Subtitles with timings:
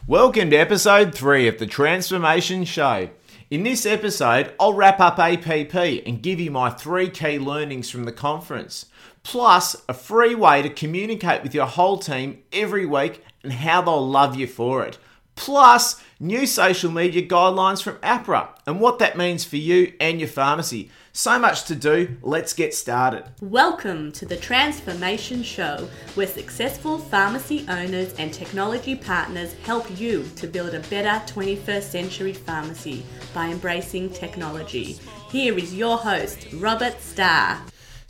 [0.00, 3.10] Welcome to episode 3 of the Transformation Show.
[3.50, 8.04] In this episode, I'll wrap up APP and give you my three key learnings from
[8.04, 8.86] the conference,
[9.22, 14.08] plus a free way to communicate with your whole team every week and how they'll
[14.08, 14.98] love you for it.
[15.36, 20.28] Plus, new social media guidelines from AHPRA and what that means for you and your
[20.28, 20.90] pharmacy.
[21.14, 23.24] So much to do, let's get started.
[23.42, 30.46] Welcome to the Transformation Show, where successful pharmacy owners and technology partners help you to
[30.46, 33.04] build a better 21st century pharmacy
[33.34, 34.98] by embracing technology.
[35.30, 37.60] Here is your host, Robert Starr.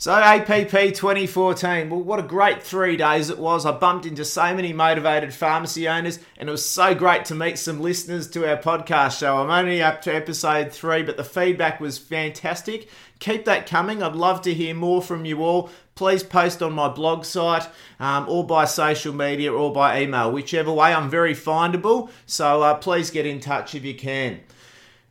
[0.03, 3.65] So APP 2014, well, what a great three days it was.
[3.65, 7.57] I bumped into so many motivated pharmacy owners, and it was so great to meet
[7.57, 9.37] some listeners to our podcast show.
[9.37, 12.89] I'm only up to episode three, but the feedback was fantastic.
[13.19, 14.03] Keep that coming.
[14.03, 15.69] I'd love to hear more from you all.
[15.95, 20.73] Please post on my blog site, um, or by social media, or by email, whichever
[20.73, 20.93] way.
[20.93, 24.41] I'm very findable, so uh, please get in touch if you can.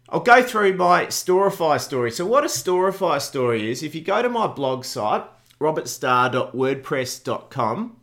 [0.08, 2.10] I'll go through my Storify story.
[2.10, 5.24] So, what a Storify story is, if you go to my blog site,
[5.60, 7.96] robertstar.wordpress.com,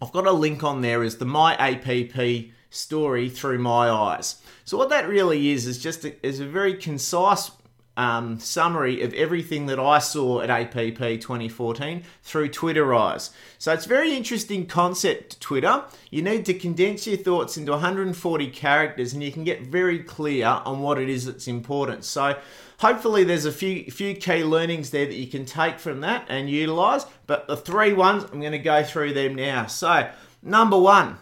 [0.00, 4.36] I've got a link on there as the My APP story through my eyes.
[4.64, 7.50] So, what that really is is just a, is a very concise
[7.96, 13.30] um, summary of everything that I saw at APP 2014 through Twitter Eyes.
[13.58, 15.84] So it's a very interesting concept, Twitter.
[16.10, 20.46] You need to condense your thoughts into 140 characters and you can get very clear
[20.46, 22.04] on what it is that's important.
[22.04, 22.36] So
[22.78, 26.50] hopefully there's a few few key learnings there that you can take from that and
[26.50, 27.06] utilize.
[27.26, 29.66] But the three ones, I'm going to go through them now.
[29.66, 30.10] So
[30.42, 31.18] number one,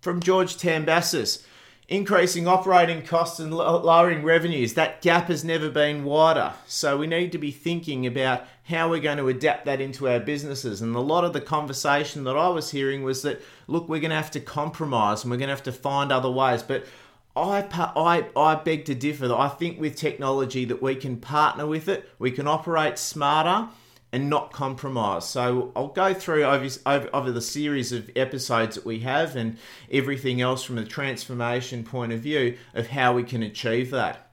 [0.00, 1.44] from George Tambassis
[1.88, 4.74] increasing operating costs and lowering revenues.
[4.74, 6.54] That gap has never been wider.
[6.66, 10.20] So we need to be thinking about how we're going to adapt that into our
[10.20, 10.80] businesses.
[10.80, 14.10] And a lot of the conversation that I was hearing was that, look, we're going
[14.10, 16.62] to have to compromise and we're going to have to find other ways.
[16.62, 16.86] But
[17.36, 19.34] I, I, I beg to differ.
[19.34, 23.68] I think with technology that we can partner with it, we can operate smarter
[24.14, 25.28] and not compromise.
[25.28, 29.58] So I'll go through over, the series of episodes that we have and
[29.90, 34.30] everything else from a transformation point of view of how we can achieve that.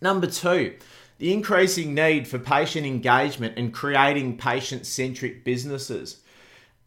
[0.00, 0.76] Number two,
[1.18, 6.22] the increasing need for patient engagement and creating patient centric businesses.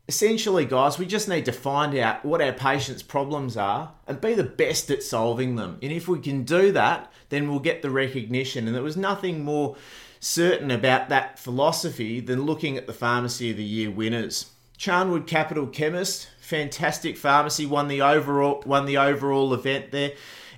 [0.08, 4.34] Essentially, guys, we just need to find out what our patients' problems are and be
[4.34, 5.78] the best at solving them.
[5.84, 8.66] And if we can do that, then we'll get the recognition.
[8.66, 9.76] And there was nothing more
[10.22, 14.52] certain about that philosophy than looking at the Pharmacy of the Year winners.
[14.78, 20.14] Charnwood Capital Chemist, fantastic pharmacy, won the overall won the overall event there,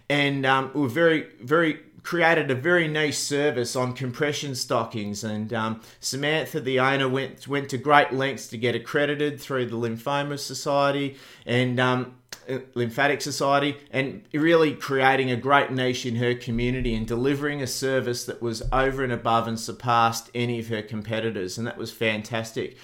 [0.07, 5.23] and um, were very very created a very nice service on compression stockings.
[5.23, 9.77] And um, Samantha, the owner, went went to great lengths to get accredited through the
[9.77, 12.15] Lymphoma Society, and um,
[12.49, 17.67] Uh, lymphatic Society and really creating a great niche in her community and delivering a
[17.67, 21.57] service that was over and above and surpassed any of her competitors.
[21.57, 22.77] And that was fantastic.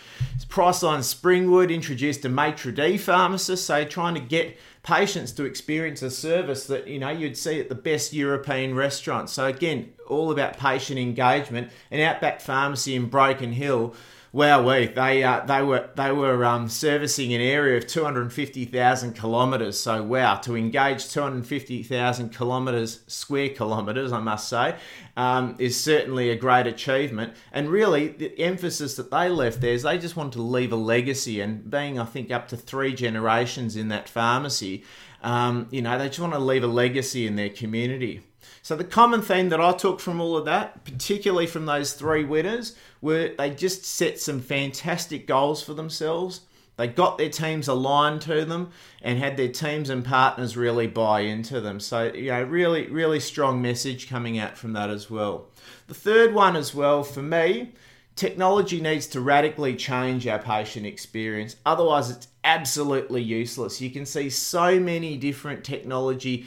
[0.48, 6.10] Priceline Springwood introduced a maitre d' pharmacist, so trying to get patients to experience a
[6.10, 9.34] service that you know you'd see at the best European restaurants.
[9.34, 11.70] So again, all about patient engagement.
[11.92, 13.94] And Outback Pharmacy in Broken Hill
[14.32, 18.32] Wow, we they uh, they were they were um, servicing an area of two hundred
[18.32, 19.80] fifty thousand kilometres.
[19.80, 24.76] So wow, to engage two hundred fifty thousand kilometres square kilometres, I must say,
[25.18, 27.34] um, is certainly a great achievement.
[27.52, 30.76] And really, the emphasis that they left there is they just wanted to leave a
[30.76, 31.42] legacy.
[31.42, 34.84] And being, I think, up to three generations in that pharmacy,
[35.24, 38.22] um, you know, they just want to leave a legacy in their community.
[38.62, 42.24] So the common theme that I took from all of that, particularly from those three
[42.24, 46.42] winners, were they just set some fantastic goals for themselves.
[46.78, 51.22] They got their teams aligned to them and had their teams and partners really buy
[51.22, 51.82] into them.
[51.82, 55.50] So, you know, really, really strong message coming out from that as well.
[55.88, 57.74] The third one, as well, for me,
[58.16, 61.58] technology needs to radically change our patient experience.
[61.66, 63.82] Otherwise, it's absolutely useless.
[63.82, 66.46] You can see so many different technology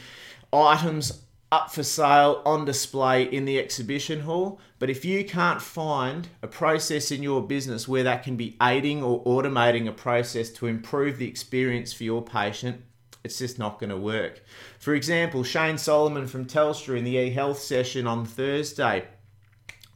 [0.50, 1.22] items
[1.52, 4.58] up for sale on display in the exhibition hall.
[4.78, 9.02] But if you can't find a process in your business where that can be aiding
[9.02, 12.80] or automating a process to improve the experience for your patient,
[13.22, 14.42] it's just not going to work.
[14.78, 19.04] For example, Shane Solomon from Telstra in the e-health session on Thursday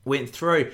[0.05, 0.73] went through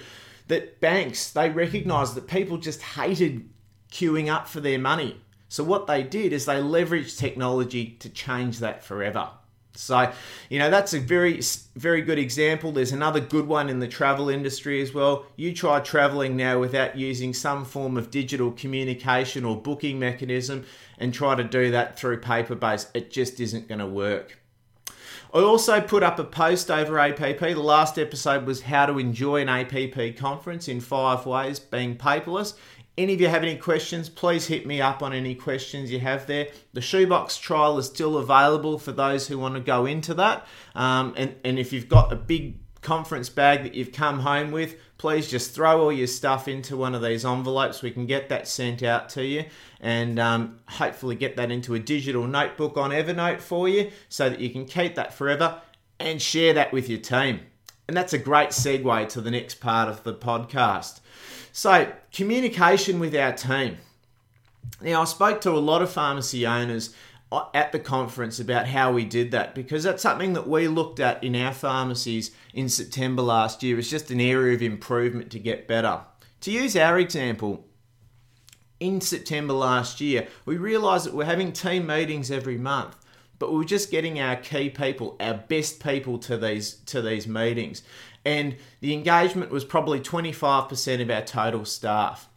[0.48, 3.48] that banks they recognized that people just hated
[3.92, 5.20] queuing up for their money.
[5.48, 9.30] So what they did is they leveraged technology to change that forever.
[9.74, 10.12] So,
[10.50, 11.40] you know, that's a very,
[11.76, 12.72] very good example.
[12.72, 15.24] There's another good one in the travel industry as well.
[15.36, 20.66] You try traveling now without using some form of digital communication or booking mechanism
[20.98, 22.88] and try to do that through paper based.
[22.94, 24.38] It just isn't going to work.
[25.34, 27.40] I also put up a post over APP.
[27.40, 32.52] The last episode was how to enjoy an APP conference in five ways, being paperless.
[32.98, 36.26] Any of you have any questions, please hit me up on any questions you have
[36.26, 36.48] there.
[36.74, 40.46] The shoebox trial is still available for those who want to go into that.
[40.74, 44.76] Um, and, and if you've got a big conference bag that you've come home with,
[44.98, 47.80] please just throw all your stuff into one of these envelopes.
[47.80, 49.46] We can get that sent out to you
[49.80, 54.38] and um, hopefully get that into a digital notebook on Evernote for you so that
[54.38, 55.62] you can keep that forever
[55.98, 57.40] and share that with your team.
[57.92, 61.00] And that's a great segue to the next part of the podcast.
[61.52, 63.76] So, communication with our team.
[64.80, 66.94] Now, I spoke to a lot of pharmacy owners
[67.52, 71.22] at the conference about how we did that because that's something that we looked at
[71.22, 73.78] in our pharmacies in September last year.
[73.78, 76.00] It's just an area of improvement to get better.
[76.40, 77.66] To use our example,
[78.80, 82.96] in September last year, we realised that we're having team meetings every month
[83.42, 87.26] but we were just getting our key people, our best people to these to these
[87.26, 87.82] meetings.
[88.24, 92.28] And the engagement was probably 25% of our total staff.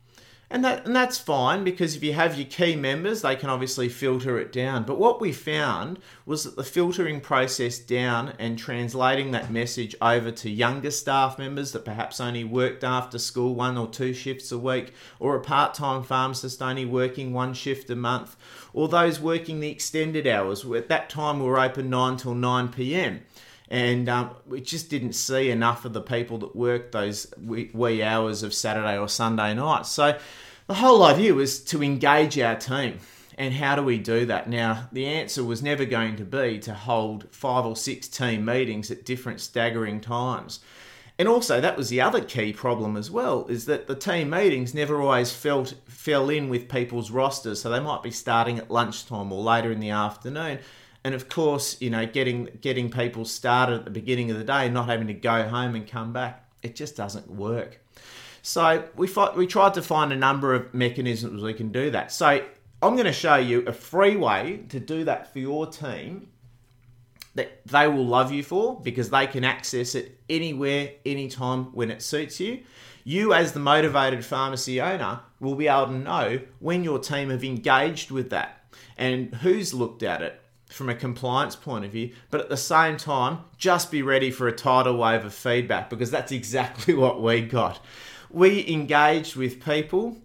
[0.56, 3.90] And that and that's fine because if you have your key members, they can obviously
[3.90, 4.86] filter it down.
[4.86, 10.32] But what we found was that the filtering process down and translating that message over
[10.32, 14.58] to younger staff members that perhaps only worked after school one or two shifts a
[14.58, 18.38] week, or a part-time pharmacist only working one shift a month,
[18.72, 20.64] or those working the extended hours.
[20.64, 23.26] At that time, we were open nine till nine p.m
[23.70, 28.44] and um, we just didn't see enough of the people that worked those wee, hours
[28.44, 29.86] of Saturday or Sunday night.
[29.88, 30.18] So
[30.68, 33.00] the whole idea was to engage our team.
[33.38, 34.50] And how do we do that?
[34.50, 38.90] Now, the answer was never going to be to hold five or six team meetings
[38.92, 40.62] at different staggering times.
[41.20, 44.74] And also, that was the other key problem as well, is that the team meetings
[44.74, 47.62] never always felt fell in with people's rosters.
[47.62, 50.60] So they might be starting at lunchtime or later in the afternoon
[51.06, 54.68] and of course, you know, getting getting people started at the beginning of the day,
[54.70, 57.80] not having to go home and come back, it just doesn't work.
[58.46, 62.12] So we fought, we tried to find a number of mechanisms we can do that.
[62.12, 62.46] So
[62.80, 66.28] I'm going to show you a free way to do that for your team
[67.34, 72.04] that they will love you for because they can access it anywhere, anytime when it
[72.04, 72.62] suits you.
[73.04, 77.44] You, as the motivated pharmacy owner, will be able to know when your team have
[77.44, 78.64] engaged with that
[78.96, 80.40] and who's looked at it
[80.70, 84.48] from a compliance point of view, but at the same time, just be ready for
[84.48, 87.80] a tidal wave of feedback because that's exactly what we got.
[88.36, 90.18] We engaged with people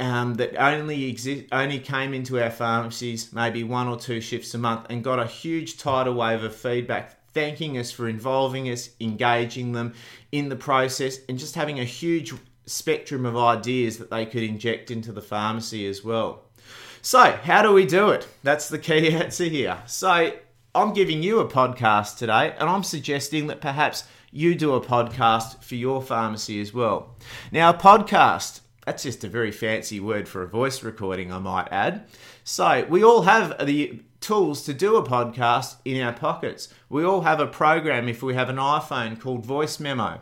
[0.00, 4.58] um, that only exist, only came into our pharmacies maybe one or two shifts a
[4.58, 9.72] month and got a huge tidal wave of feedback thanking us for involving us, engaging
[9.72, 9.92] them
[10.32, 12.32] in the process, and just having a huge
[12.64, 16.44] spectrum of ideas that they could inject into the pharmacy as well.
[17.02, 18.26] So, how do we do it?
[18.42, 19.82] That's the key answer here.
[19.84, 20.32] So,
[20.74, 25.62] I'm giving you a podcast today, and I'm suggesting that perhaps you do a podcast
[25.62, 27.14] for your pharmacy as well.
[27.52, 31.68] Now, a podcast, that's just a very fancy word for a voice recording, I might
[31.70, 32.06] add.
[32.42, 36.68] So, we all have the tools to do a podcast in our pockets.
[36.88, 40.20] We all have a program, if we have an iPhone, called Voice Memo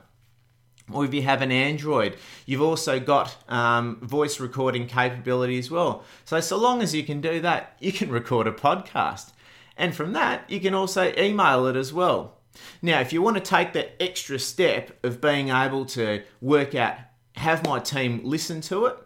[0.92, 2.16] or if you have an Android,
[2.46, 6.04] you've also got um, voice recording capability as well.
[6.24, 9.32] So, so long as you can do that, you can record a podcast.
[9.76, 12.39] And from that, you can also email it as well.
[12.82, 16.96] Now, if you want to take that extra step of being able to work out,
[17.36, 18.96] have my team listen to it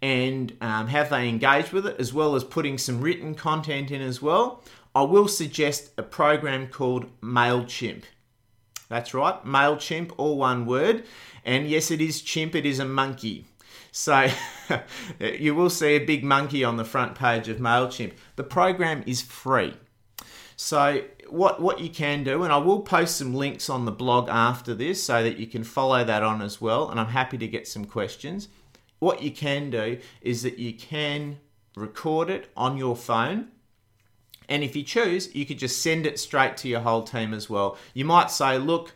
[0.00, 4.02] and um, have they engage with it, as well as putting some written content in
[4.02, 4.62] as well,
[4.94, 8.02] I will suggest a program called MailChimp.
[8.88, 11.04] That's right, MailChimp, all one word.
[11.44, 13.46] And yes, it is chimp, it is a monkey.
[13.92, 14.28] So
[15.20, 18.12] you will see a big monkey on the front page of MailChimp.
[18.36, 19.74] The program is free.
[20.56, 21.02] So
[21.32, 24.74] what, what you can do, and I will post some links on the blog after
[24.74, 27.66] this so that you can follow that on as well, and I'm happy to get
[27.66, 28.48] some questions.
[28.98, 31.38] What you can do is that you can
[31.74, 33.48] record it on your phone
[34.48, 37.48] and if you choose, you could just send it straight to your whole team as
[37.48, 37.78] well.
[37.94, 38.92] You might say, look,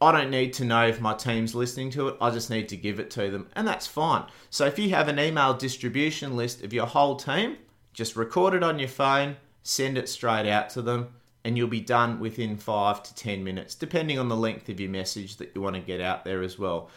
[0.00, 2.16] I don't need to know if my team's listening to it.
[2.20, 4.26] I just need to give it to them, and that's fine.
[4.50, 7.56] So if you have an email distribution list of your whole team,
[7.92, 11.08] just record it on your phone, send it straight out to them,
[11.44, 14.90] and you'll be done within five to 10 minutes, depending on the length of your
[14.90, 16.88] message that you want to get out there as well.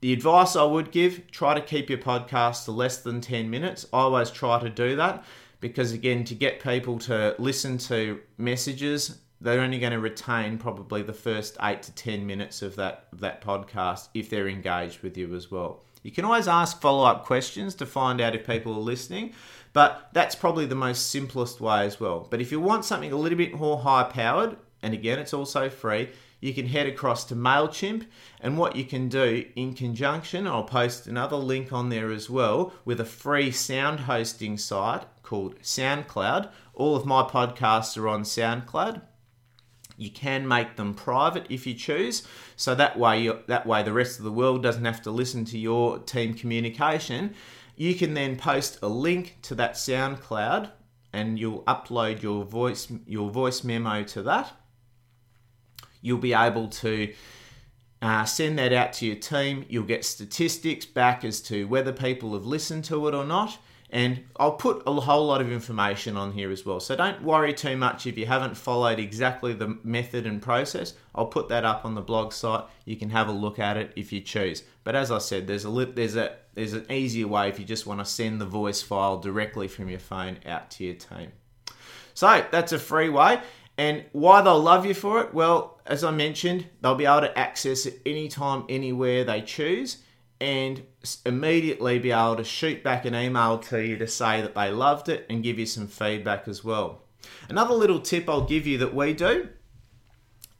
[0.00, 3.86] The advice I would give try to keep your podcast to less than 10 minutes.
[3.92, 5.24] I always try to do that
[5.60, 11.02] because again, to get people to listen to messages, they're only going to retain probably
[11.02, 15.34] the first eight to ten minutes of that that podcast if they're engaged with you
[15.34, 15.82] as well.
[16.02, 19.34] You can always ask follow up questions to find out if people are listening,
[19.72, 22.26] but that's probably the most simplest way as well.
[22.30, 25.70] But if you want something a little bit more high powered, and again, it's also
[25.70, 26.10] free,
[26.40, 28.04] you can head across to MailChimp.
[28.40, 32.72] And what you can do in conjunction, I'll post another link on there as well
[32.84, 36.50] with a free sound hosting site called SoundCloud.
[36.74, 39.02] All of my podcasts are on SoundCloud.
[39.96, 42.26] You can make them private if you choose,
[42.56, 45.58] so that way that way the rest of the world doesn't have to listen to
[45.58, 47.34] your team communication.
[47.82, 50.70] You can then post a link to that SoundCloud,
[51.12, 54.52] and you'll upload your voice your voice memo to that.
[56.00, 57.12] You'll be able to
[58.00, 59.64] uh, send that out to your team.
[59.68, 63.58] You'll get statistics back as to whether people have listened to it or not
[63.92, 66.80] and I'll put a whole lot of information on here as well.
[66.80, 70.94] So don't worry too much if you haven't followed exactly the method and process.
[71.14, 72.64] I'll put that up on the blog site.
[72.86, 74.64] You can have a look at it if you choose.
[74.82, 77.86] But as I said, there's a there's a there's an easier way if you just
[77.86, 81.32] want to send the voice file directly from your phone out to your team.
[82.14, 83.40] So that's a free way.
[83.78, 85.32] And why they'll love you for it?
[85.32, 90.02] Well, as I mentioned, they'll be able to access it anytime, anywhere they choose
[90.40, 90.82] and
[91.24, 95.08] immediately be able to shoot back an email to you to say that they loved
[95.08, 97.00] it and give you some feedback as well.
[97.48, 99.48] Another little tip I'll give you that we do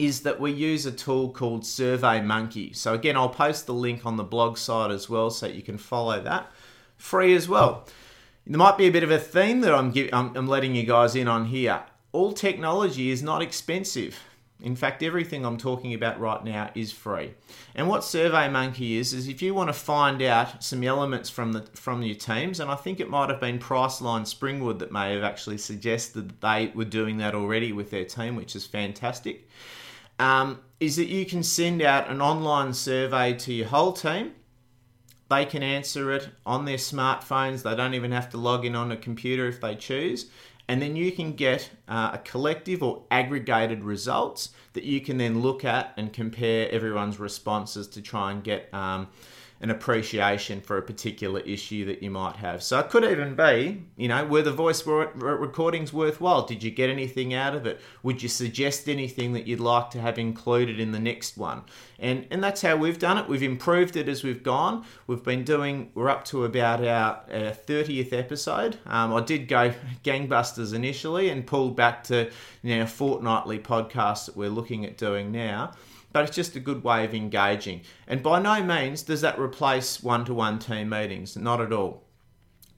[0.05, 2.75] is that we use a tool called SurveyMonkey.
[2.75, 5.79] So again, I'll post the link on the blog site as well so you can
[5.79, 6.51] follow that
[6.97, 7.87] free as well.
[8.47, 11.15] There might be a bit of a theme that I'm, I'm, I'm letting you guys
[11.15, 11.83] in on here.
[12.11, 14.19] All technology is not expensive.
[14.61, 17.35] In fact, everything I'm talking about right now is free.
[17.75, 21.63] And what SurveyMonkey is is if you want to find out some elements from the
[21.75, 25.25] from your teams, and I think it might have been Priceline Springwood that may have
[25.25, 29.49] actually suggested that they were doing that already with their team, which is fantastic.
[30.23, 34.33] Um, is that you can send out an online survey to your whole team.
[35.29, 37.63] They can answer it on their smartphones.
[37.63, 40.31] They don't even have to log in on a computer if they choose
[40.69, 45.43] and then you can get uh, a collective or aggregated results that you can then
[45.43, 49.09] look at and compare everyone's responses to try and get um,
[49.63, 52.65] an appreciation for a particular issue that you might have.
[52.65, 56.45] So it could even be, you know, were the voice recordings worthwhile?
[56.45, 57.81] Did you get anything out of it?
[58.03, 61.63] Would you suggest anything that you'd like to have included in the next one?
[62.01, 63.29] And and that's how we've done it.
[63.29, 64.85] We've improved it as we've gone.
[65.07, 65.93] We've been doing.
[65.95, 68.79] We're up to about our thirtieth episode.
[68.87, 69.73] Um, I did go
[70.05, 72.29] gangbusters initially and pulled back to
[72.63, 75.73] you know fortnightly podcasts that we're looking at doing now
[76.13, 77.83] but it's just a good way of engaging.
[78.07, 82.05] And by no means does that replace one to one team meetings, not at all.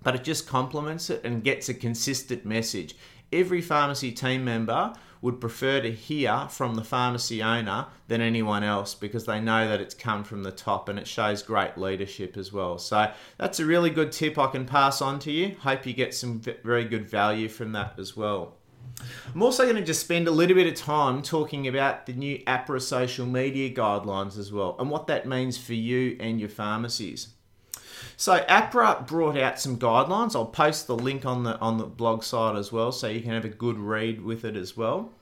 [0.02, 2.94] But it just complements it and gets a consistent message.
[3.32, 8.94] Every pharmacy team member would prefer to hear from the pharmacy owner than anyone else
[8.94, 12.52] because they know that it's come from the top and it shows great leadership as
[12.52, 12.76] well.
[12.76, 15.56] So that's a really good tip I can pass on to you.
[15.60, 18.58] Hope you get some very good value from that as well.
[19.34, 22.38] I'm also going to just spend a little bit of time talking about the new
[22.46, 27.28] AHPRA social media guidelines as well and what that means for you and your pharmacies.
[28.16, 30.36] So AHPRA brought out some guidelines.
[30.36, 33.32] I'll post the link on the on the blog site as well so you can
[33.32, 35.12] have a good read with it as well.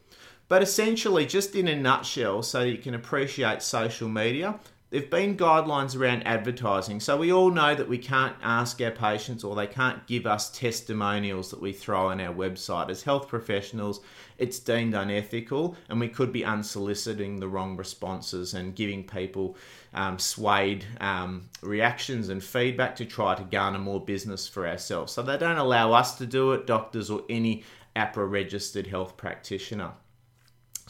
[0.49, 4.61] But essentially, just in a nutshell, so you can appreciate social media,
[4.93, 9.43] There've been guidelines around advertising, so we all know that we can't ask our patients
[9.43, 12.91] or they can't give us testimonials that we throw on our website.
[12.91, 14.03] As health professionals,
[14.37, 19.57] it's deemed unethical, and we could be unsoliciting the wrong responses and giving people
[19.95, 25.11] um, swayed um, reactions and feedback to try to garner more business for ourselves.
[25.11, 27.65] So they don't allow us to do it, doctors or any
[27.97, 29.93] AHPRA registered health practitioner.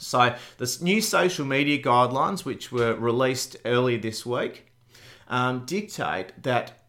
[0.05, 4.67] So, the new social media guidelines, which were released earlier this week,
[5.27, 6.83] um, dictate that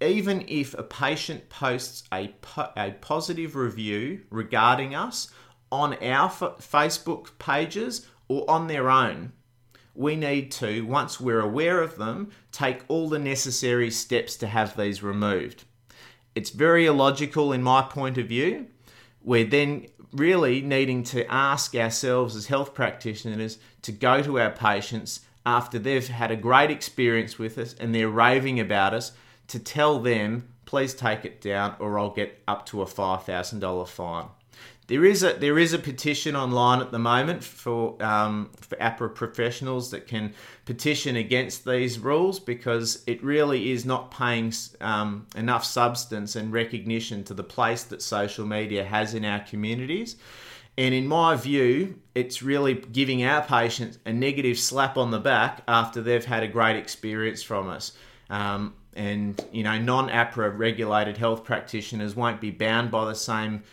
[0.00, 5.30] even if a patient posts a, po- a positive review regarding us
[5.72, 9.32] on our f- Facebook pages or on their own,
[9.94, 14.76] we need to, once we're aware of them, take all the necessary steps to have
[14.76, 15.64] these removed.
[16.36, 18.68] It's very illogical in my point of view.
[19.20, 25.20] We're then really needing to ask ourselves as health practitioners to go to our patients
[25.44, 29.12] after they've had a great experience with us and they're raving about us
[29.48, 34.26] to tell them, please take it down or I'll get up to a $5,000 fine.
[34.88, 39.14] There is a there is a petition online at the moment for um, for AHPRA
[39.14, 40.32] professionals that can
[40.64, 47.22] petition against these rules because it really is not paying um, enough substance and recognition
[47.24, 50.16] to the place that social media has in our communities.
[50.78, 55.62] And in my view, it's really giving our patients a negative slap on the back
[55.68, 57.92] after they've had a great experience from us.
[58.30, 63.64] Um, and you know, non-AHPRA regulated health practitioners won't be bound by the same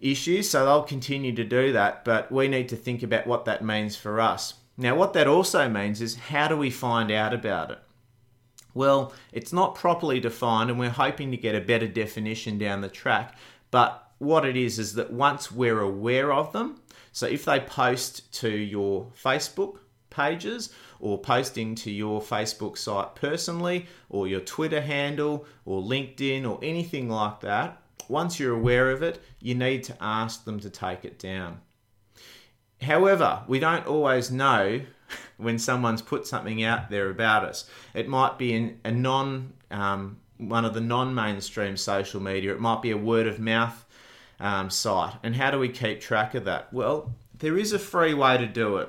[0.00, 2.04] issues, so they'll continue to do that.
[2.04, 4.54] But we need to think about what that means for us.
[4.76, 7.78] Now, what that also means is how do we find out about it?
[8.74, 12.88] Well, it's not properly defined, and we're hoping to get a better definition down the
[12.88, 13.36] track.
[13.70, 18.32] But what it is is that once we're aware of them, so if they post
[18.34, 19.78] to your Facebook
[20.10, 26.58] pages or posting to your Facebook site personally or your Twitter handle or LinkedIn or
[26.62, 31.04] anything like that, once you're aware of it, you need to ask them to take
[31.04, 31.60] it down.
[32.82, 34.80] However, we don't always know
[35.36, 37.68] when someone's put something out there about us.
[37.94, 42.52] It might be in a non um, one of the non-mainstream social media.
[42.52, 43.84] It might be a word of mouth
[44.40, 45.14] um, site.
[45.22, 46.72] And how do we keep track of that?
[46.72, 48.88] Well, there is a free way to do it.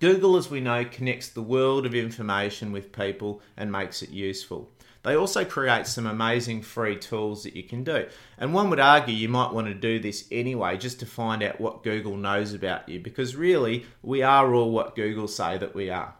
[0.00, 4.70] Google, as we know, connects the world of information with people and makes it useful.
[5.02, 8.06] They also create some amazing free tools that you can do.
[8.36, 11.60] And one would argue you might want to do this anyway just to find out
[11.60, 15.88] what Google knows about you because really we are all what Google say that we
[15.90, 16.14] are.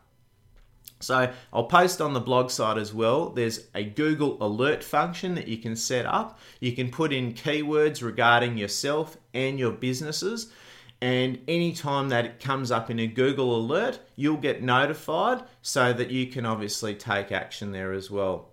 [1.00, 3.30] So I'll post on the blog site as well.
[3.30, 6.38] There's a Google alert function that you can set up.
[6.60, 10.50] You can put in keywords regarding yourself and your businesses.
[11.00, 16.10] And anytime that it comes up in a Google alert, you'll get notified so that
[16.10, 18.48] you can obviously take action there as well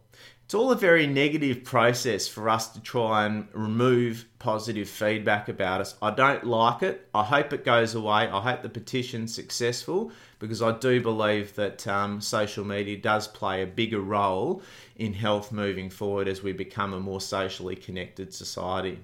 [0.45, 5.81] it's all a very negative process for us to try and remove positive feedback about
[5.81, 5.95] us.
[6.03, 7.09] I don't like it.
[7.15, 8.27] I hope it goes away.
[8.27, 13.63] I hope the petition's successful because I do believe that um, social media does play
[13.63, 14.61] a bigger role
[14.97, 18.99] in health moving forward as we become a more socially connected society.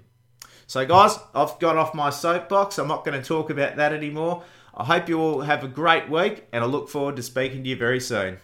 [0.67, 2.77] So, guys, I've got off my soapbox.
[2.77, 4.43] I'm not going to talk about that anymore.
[4.75, 7.69] I hope you all have a great week and I look forward to speaking to
[7.69, 8.37] you very soon.